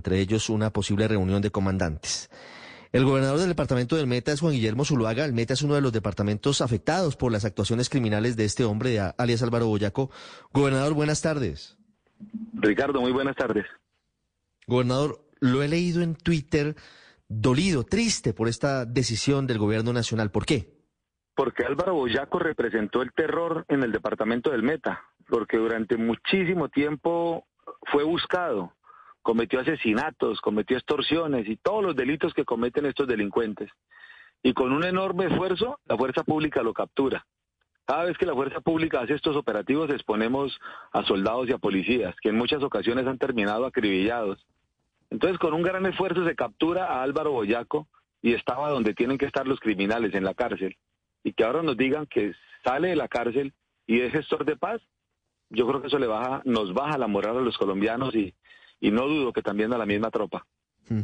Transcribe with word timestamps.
entre 0.00 0.18
ellos 0.18 0.48
una 0.48 0.70
posible 0.70 1.06
reunión 1.08 1.42
de 1.42 1.50
comandantes. 1.50 2.30
El 2.90 3.04
gobernador 3.04 3.38
del 3.38 3.50
departamento 3.50 3.96
del 3.96 4.06
Meta 4.06 4.32
es 4.32 4.40
Juan 4.40 4.54
Guillermo 4.54 4.86
Zuluaga. 4.86 5.26
El 5.26 5.34
Meta 5.34 5.52
es 5.52 5.60
uno 5.60 5.74
de 5.74 5.82
los 5.82 5.92
departamentos 5.92 6.62
afectados 6.62 7.16
por 7.16 7.30
las 7.30 7.44
actuaciones 7.44 7.90
criminales 7.90 8.34
de 8.34 8.46
este 8.46 8.64
hombre, 8.64 8.98
alias 8.98 9.42
Álvaro 9.42 9.66
Boyaco. 9.66 10.10
Gobernador, 10.54 10.94
buenas 10.94 11.20
tardes. 11.20 11.76
Ricardo, 12.54 13.02
muy 13.02 13.12
buenas 13.12 13.36
tardes. 13.36 13.66
Gobernador, 14.66 15.20
lo 15.40 15.62
he 15.62 15.68
leído 15.68 16.00
en 16.00 16.14
Twitter 16.14 16.76
dolido, 17.28 17.84
triste 17.84 18.32
por 18.32 18.48
esta 18.48 18.86
decisión 18.86 19.46
del 19.46 19.58
gobierno 19.58 19.92
nacional. 19.92 20.30
¿Por 20.30 20.46
qué? 20.46 20.80
Porque 21.36 21.66
Álvaro 21.66 21.94
Boyaco 21.94 22.38
representó 22.38 23.02
el 23.02 23.12
terror 23.12 23.66
en 23.68 23.82
el 23.82 23.92
departamento 23.92 24.50
del 24.50 24.62
Meta, 24.62 25.04
porque 25.28 25.58
durante 25.58 25.98
muchísimo 25.98 26.70
tiempo 26.70 27.46
fue 27.92 28.02
buscado, 28.04 28.72
cometió 29.22 29.60
asesinatos, 29.60 30.40
cometió 30.40 30.76
extorsiones 30.76 31.48
y 31.48 31.56
todos 31.56 31.82
los 31.82 31.96
delitos 31.96 32.34
que 32.34 32.44
cometen 32.44 32.86
estos 32.86 33.06
delincuentes. 33.06 33.70
Y 34.42 34.54
con 34.54 34.72
un 34.72 34.84
enorme 34.84 35.26
esfuerzo, 35.26 35.78
la 35.86 35.96
fuerza 35.96 36.24
pública 36.24 36.62
lo 36.62 36.72
captura. 36.72 37.26
Cada 37.84 38.04
vez 38.04 38.16
que 38.16 38.26
la 38.26 38.34
fuerza 38.34 38.60
pública 38.60 39.00
hace 39.00 39.14
estos 39.14 39.36
operativos, 39.36 39.90
exponemos 39.90 40.58
a 40.92 41.02
soldados 41.04 41.48
y 41.48 41.52
a 41.52 41.58
policías, 41.58 42.14
que 42.22 42.28
en 42.28 42.36
muchas 42.36 42.62
ocasiones 42.62 43.06
han 43.06 43.18
terminado 43.18 43.66
acribillados. 43.66 44.38
Entonces, 45.10 45.38
con 45.38 45.54
un 45.54 45.62
gran 45.62 45.84
esfuerzo 45.86 46.24
se 46.24 46.36
captura 46.36 46.86
a 46.86 47.02
Álvaro 47.02 47.32
Boyaco 47.32 47.88
y 48.22 48.34
estaba 48.34 48.70
donde 48.70 48.94
tienen 48.94 49.18
que 49.18 49.26
estar 49.26 49.46
los 49.46 49.58
criminales, 49.58 50.14
en 50.14 50.24
la 50.24 50.34
cárcel. 50.34 50.76
Y 51.24 51.32
que 51.32 51.44
ahora 51.44 51.62
nos 51.62 51.76
digan 51.76 52.06
que 52.06 52.32
sale 52.64 52.88
de 52.88 52.96
la 52.96 53.08
cárcel 53.08 53.52
y 53.86 54.00
es 54.00 54.12
gestor 54.12 54.44
de 54.44 54.56
paz, 54.56 54.80
yo 55.50 55.66
creo 55.66 55.80
que 55.80 55.88
eso 55.88 55.98
le 55.98 56.06
baja, 56.06 56.42
nos 56.44 56.72
baja 56.72 56.96
la 56.96 57.08
moral 57.08 57.38
a 57.38 57.40
los 57.40 57.58
colombianos 57.58 58.14
y, 58.14 58.34
y 58.80 58.90
no 58.90 59.06
dudo 59.06 59.32
que 59.32 59.42
también 59.42 59.72
a 59.72 59.78
la 59.78 59.86
misma 59.86 60.10
tropa. 60.10 60.46
Mm. 60.90 61.02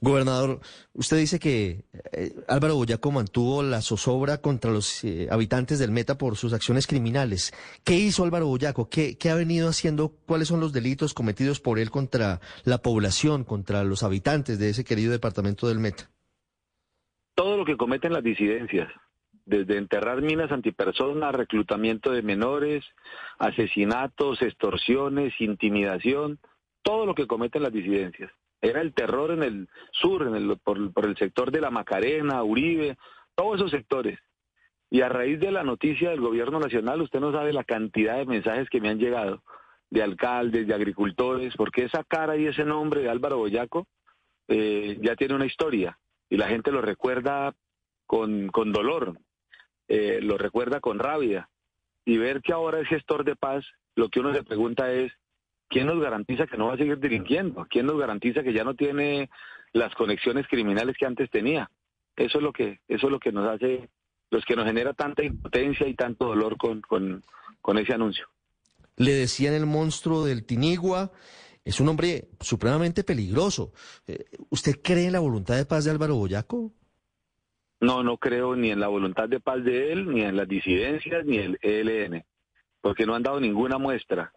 Gobernador, 0.00 0.60
usted 0.92 1.16
dice 1.16 1.38
que 1.38 1.84
eh, 2.12 2.34
Álvaro 2.46 2.76
Boyaco 2.76 3.10
mantuvo 3.10 3.62
la 3.62 3.80
zozobra 3.80 4.38
contra 4.38 4.70
los 4.70 5.02
eh, 5.02 5.28
habitantes 5.30 5.78
del 5.78 5.92
Meta 5.92 6.18
por 6.18 6.36
sus 6.36 6.52
acciones 6.52 6.86
criminales. 6.86 7.52
¿Qué 7.84 7.94
hizo 7.94 8.22
Álvaro 8.22 8.46
Boyaco? 8.46 8.90
¿Qué, 8.90 9.16
¿Qué, 9.16 9.30
ha 9.30 9.34
venido 9.34 9.68
haciendo? 9.68 10.10
¿Cuáles 10.26 10.48
son 10.48 10.60
los 10.60 10.74
delitos 10.74 11.14
cometidos 11.14 11.58
por 11.58 11.78
él 11.78 11.90
contra 11.90 12.40
la 12.64 12.78
población, 12.78 13.44
contra 13.44 13.82
los 13.82 14.02
habitantes 14.02 14.58
de 14.58 14.68
ese 14.68 14.84
querido 14.84 15.10
departamento 15.10 15.68
del 15.68 15.78
Meta? 15.78 16.10
Todo 17.34 17.56
lo 17.56 17.64
que 17.64 17.78
cometen 17.78 18.12
las 18.12 18.22
disidencias, 18.22 18.92
desde 19.46 19.78
enterrar 19.78 20.20
minas 20.20 20.52
antipersonas, 20.52 21.34
reclutamiento 21.34 22.12
de 22.12 22.22
menores, 22.22 22.84
asesinatos, 23.38 24.42
extorsiones, 24.42 25.32
intimidación 25.40 26.38
todo 26.84 27.06
lo 27.06 27.14
que 27.14 27.26
cometen 27.26 27.62
las 27.62 27.72
disidencias. 27.72 28.30
Era 28.60 28.80
el 28.80 28.94
terror 28.94 29.32
en 29.32 29.42
el 29.42 29.68
sur, 29.90 30.22
en 30.22 30.36
el, 30.36 30.56
por, 30.58 30.78
el 30.78 31.16
sector 31.16 31.50
de 31.50 31.60
la 31.60 31.70
Macarena, 31.70 32.44
Uribe, 32.44 32.96
todos 33.34 33.56
esos 33.56 33.70
sectores. 33.72 34.20
Y 34.90 35.00
a 35.00 35.08
raíz 35.08 35.40
de 35.40 35.50
la 35.50 35.64
noticia 35.64 36.10
del 36.10 36.20
gobierno 36.20 36.60
nacional, 36.60 37.02
usted 37.02 37.18
no 37.18 37.32
sabe 37.32 37.52
la 37.52 37.64
cantidad 37.64 38.16
de 38.16 38.26
mensajes 38.26 38.68
que 38.68 38.80
me 38.80 38.90
han 38.90 38.98
llegado 38.98 39.42
de 39.90 40.02
alcaldes, 40.02 40.66
de 40.66 40.74
agricultores, 40.74 41.54
porque 41.56 41.84
esa 41.84 42.04
cara 42.04 42.36
y 42.36 42.46
ese 42.46 42.64
nombre 42.64 43.00
de 43.00 43.10
Álvaro 43.10 43.38
Boyaco 43.38 43.86
eh, 44.48 44.98
ya 45.00 45.16
tiene 45.16 45.34
una 45.34 45.46
historia 45.46 45.98
y 46.28 46.36
la 46.36 46.48
gente 46.48 46.70
lo 46.70 46.80
recuerda 46.80 47.54
con, 48.06 48.48
con 48.48 48.72
dolor, 48.72 49.18
eh, 49.88 50.20
lo 50.22 50.36
recuerda 50.36 50.80
con 50.80 50.98
rabia. 50.98 51.48
Y 52.04 52.18
ver 52.18 52.42
que 52.42 52.52
ahora 52.52 52.80
es 52.80 52.88
gestor 52.88 53.24
de 53.24 53.36
paz, 53.36 53.64
lo 53.94 54.08
que 54.10 54.20
uno 54.20 54.34
se 54.34 54.42
pregunta 54.42 54.92
es, 54.92 55.12
¿quién 55.68 55.86
nos 55.86 56.00
garantiza 56.00 56.46
que 56.46 56.56
no 56.56 56.68
va 56.68 56.74
a 56.74 56.78
seguir 56.78 56.98
delinquiendo? 56.98 57.66
¿Quién 57.68 57.86
nos 57.86 57.98
garantiza 57.98 58.42
que 58.42 58.52
ya 58.52 58.64
no 58.64 58.74
tiene 58.74 59.30
las 59.72 59.94
conexiones 59.94 60.46
criminales 60.48 60.96
que 60.98 61.06
antes 61.06 61.30
tenía? 61.30 61.70
Eso 62.16 62.38
es 62.38 62.44
lo 62.44 62.52
que, 62.52 62.80
eso 62.88 63.06
es 63.06 63.12
lo 63.12 63.18
que 63.18 63.32
nos 63.32 63.48
hace, 63.48 63.88
los 64.30 64.44
que 64.44 64.56
nos 64.56 64.66
genera 64.66 64.92
tanta 64.94 65.24
impotencia 65.24 65.86
y 65.86 65.94
tanto 65.94 66.26
dolor 66.26 66.56
con, 66.56 66.80
con, 66.80 67.78
ese 67.78 67.92
anuncio. 67.92 68.28
Le 68.96 69.12
decían 69.12 69.54
el 69.54 69.66
monstruo 69.66 70.24
del 70.24 70.46
Tinigua, 70.46 71.10
es 71.64 71.80
un 71.80 71.88
hombre 71.88 72.28
supremamente 72.40 73.02
peligroso. 73.02 73.72
Eh, 74.06 74.26
¿Usted 74.50 74.80
cree 74.82 75.06
en 75.06 75.12
la 75.12 75.20
voluntad 75.20 75.56
de 75.56 75.64
paz 75.64 75.84
de 75.84 75.90
Álvaro 75.90 76.14
Boyaco? 76.14 76.72
No, 77.80 78.02
no 78.02 78.16
creo 78.16 78.54
ni 78.54 78.70
en 78.70 78.80
la 78.80 78.88
voluntad 78.88 79.28
de 79.28 79.40
paz 79.40 79.64
de 79.64 79.92
él, 79.92 80.08
ni 80.08 80.22
en 80.22 80.36
las 80.36 80.48
disidencias, 80.48 81.26
ni 81.26 81.38
el 81.38 81.58
ELN, 81.60 82.24
porque 82.80 83.04
no 83.04 83.14
han 83.14 83.22
dado 83.22 83.40
ninguna 83.40 83.78
muestra. 83.78 84.32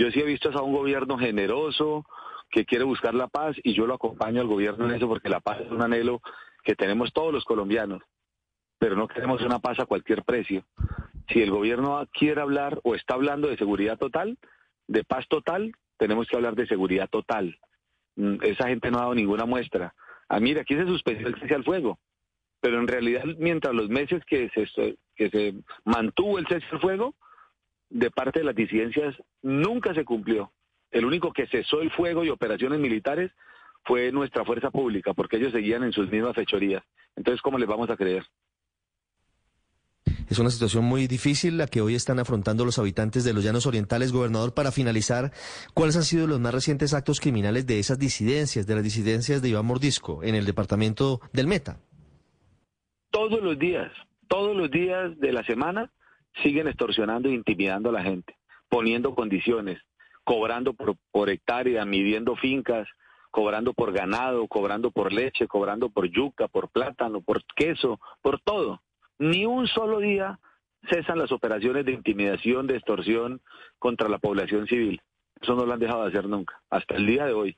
Yo 0.00 0.10
sí 0.10 0.18
he 0.18 0.24
visto 0.24 0.48
a 0.48 0.62
un 0.62 0.72
gobierno 0.72 1.18
generoso 1.18 2.06
que 2.50 2.64
quiere 2.64 2.84
buscar 2.84 3.12
la 3.12 3.28
paz 3.28 3.54
y 3.62 3.74
yo 3.74 3.86
lo 3.86 3.92
acompaño 3.92 4.40
al 4.40 4.46
gobierno 4.46 4.86
en 4.86 4.92
eso 4.92 5.06
porque 5.06 5.28
la 5.28 5.40
paz 5.40 5.60
es 5.60 5.70
un 5.70 5.82
anhelo 5.82 6.22
que 6.64 6.74
tenemos 6.74 7.12
todos 7.12 7.34
los 7.34 7.44
colombianos, 7.44 8.00
pero 8.78 8.96
no 8.96 9.06
queremos 9.06 9.42
una 9.42 9.58
paz 9.58 9.78
a 9.78 9.84
cualquier 9.84 10.24
precio. 10.24 10.64
Si 11.28 11.42
el 11.42 11.50
gobierno 11.50 12.02
quiere 12.14 12.40
hablar 12.40 12.80
o 12.82 12.94
está 12.94 13.12
hablando 13.12 13.48
de 13.48 13.58
seguridad 13.58 13.98
total, 13.98 14.38
de 14.88 15.04
paz 15.04 15.28
total, 15.28 15.70
tenemos 15.98 16.28
que 16.28 16.36
hablar 16.36 16.54
de 16.54 16.66
seguridad 16.66 17.10
total. 17.10 17.58
Mm, 18.16 18.36
esa 18.40 18.68
gente 18.68 18.90
no 18.90 19.00
ha 19.00 19.02
dado 19.02 19.14
ninguna 19.14 19.44
muestra. 19.44 19.92
Ah, 20.30 20.40
mira, 20.40 20.62
aquí 20.62 20.76
se 20.76 20.86
suspendió 20.86 21.26
el 21.26 21.38
cese 21.38 21.56
al 21.56 21.64
fuego, 21.64 21.98
pero 22.62 22.80
en 22.80 22.88
realidad 22.88 23.24
mientras 23.36 23.74
los 23.74 23.90
meses 23.90 24.24
que 24.24 24.48
se, 24.54 24.96
que 25.14 25.28
se 25.28 25.56
mantuvo 25.84 26.38
el 26.38 26.46
cese 26.46 26.64
al 26.72 26.80
fuego, 26.80 27.16
de 27.90 28.10
parte 28.10 28.38
de 28.38 28.44
las 28.44 28.54
disidencias 28.54 29.14
nunca 29.42 29.92
se 29.94 30.04
cumplió. 30.04 30.52
El 30.90 31.04
único 31.04 31.32
que 31.32 31.46
cesó 31.46 31.82
el 31.82 31.90
fuego 31.90 32.24
y 32.24 32.30
operaciones 32.30 32.80
militares 32.80 33.30
fue 33.84 34.10
nuestra 34.12 34.44
fuerza 34.44 34.70
pública, 34.70 35.14
porque 35.14 35.36
ellos 35.36 35.52
seguían 35.52 35.82
en 35.82 35.92
sus 35.92 36.10
mismas 36.10 36.34
fechorías. 36.34 36.82
Entonces, 37.16 37.42
¿cómo 37.42 37.58
les 37.58 37.68
vamos 37.68 37.90
a 37.90 37.96
creer? 37.96 38.24
Es 40.28 40.38
una 40.38 40.50
situación 40.50 40.84
muy 40.84 41.08
difícil 41.08 41.58
la 41.58 41.66
que 41.66 41.80
hoy 41.80 41.96
están 41.96 42.20
afrontando 42.20 42.64
los 42.64 42.78
habitantes 42.78 43.24
de 43.24 43.32
los 43.32 43.42
Llanos 43.42 43.66
Orientales. 43.66 44.12
Gobernador, 44.12 44.54
para 44.54 44.70
finalizar, 44.70 45.32
¿cuáles 45.74 45.96
han 45.96 46.04
sido 46.04 46.28
los 46.28 46.38
más 46.38 46.54
recientes 46.54 46.94
actos 46.94 47.20
criminales 47.20 47.66
de 47.66 47.80
esas 47.80 47.98
disidencias, 47.98 48.66
de 48.66 48.74
las 48.76 48.84
disidencias 48.84 49.42
de 49.42 49.48
Iván 49.48 49.66
Mordisco 49.66 50.22
en 50.22 50.36
el 50.36 50.46
departamento 50.46 51.20
del 51.32 51.48
Meta? 51.48 51.80
Todos 53.10 53.42
los 53.42 53.58
días, 53.58 53.90
todos 54.28 54.56
los 54.56 54.70
días 54.70 55.18
de 55.18 55.32
la 55.32 55.42
semana 55.44 55.90
siguen 56.42 56.68
extorsionando 56.68 57.28
e 57.28 57.32
intimidando 57.34 57.90
a 57.90 57.92
la 57.92 58.02
gente, 58.02 58.36
poniendo 58.68 59.14
condiciones, 59.14 59.80
cobrando 60.24 60.74
por, 60.74 60.96
por 61.10 61.30
hectárea, 61.30 61.84
midiendo 61.84 62.36
fincas, 62.36 62.88
cobrando 63.30 63.72
por 63.72 63.92
ganado, 63.92 64.46
cobrando 64.48 64.90
por 64.90 65.12
leche, 65.12 65.46
cobrando 65.46 65.90
por 65.90 66.06
yuca, 66.06 66.48
por 66.48 66.68
plátano, 66.68 67.20
por 67.20 67.42
queso, 67.56 68.00
por 68.22 68.40
todo. 68.40 68.82
Ni 69.18 69.46
un 69.46 69.66
solo 69.66 69.98
día 69.98 70.38
cesan 70.88 71.18
las 71.18 71.32
operaciones 71.32 71.84
de 71.84 71.92
intimidación, 71.92 72.66
de 72.66 72.76
extorsión 72.76 73.40
contra 73.78 74.08
la 74.08 74.18
población 74.18 74.66
civil. 74.66 75.00
Eso 75.40 75.54
no 75.54 75.64
lo 75.64 75.72
han 75.72 75.80
dejado 75.80 76.02
de 76.02 76.08
hacer 76.08 76.26
nunca, 76.26 76.60
hasta 76.70 76.96
el 76.96 77.06
día 77.06 77.26
de 77.26 77.32
hoy. 77.32 77.56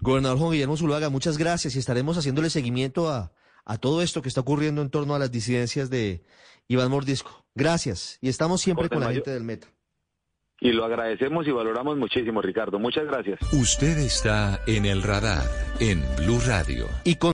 Gobernador 0.00 0.38
Juan 0.38 0.52
Guillermo 0.52 0.76
Zuluaga, 0.76 1.10
muchas 1.10 1.38
gracias 1.38 1.74
y 1.74 1.80
estaremos 1.80 2.16
haciéndole 2.16 2.50
seguimiento 2.50 3.08
a, 3.08 3.32
a 3.68 3.76
todo 3.76 4.02
esto 4.02 4.22
que 4.22 4.28
está 4.28 4.40
ocurriendo 4.40 4.82
en 4.82 4.90
torno 4.90 5.14
a 5.14 5.18
las 5.18 5.30
disidencias 5.30 5.90
de 5.90 6.22
Iván 6.66 6.90
Mordisco. 6.90 7.44
Gracias 7.54 8.18
y 8.20 8.28
estamos 8.28 8.60
siempre 8.60 8.88
con 8.88 9.00
la 9.00 9.12
gente 9.12 9.30
del 9.30 9.44
Meta. 9.44 9.68
Y 10.60 10.72
lo 10.72 10.84
agradecemos 10.84 11.46
y 11.46 11.52
valoramos 11.52 11.96
muchísimo, 11.96 12.42
Ricardo. 12.42 12.80
Muchas 12.80 13.04
gracias. 13.06 13.38
Usted 13.52 13.96
está 13.98 14.60
en 14.66 14.86
el 14.86 15.02
radar 15.02 15.44
en 15.78 16.02
Blue 16.16 16.40
Radio. 16.46 16.88
Y 17.04 17.14
con 17.14 17.26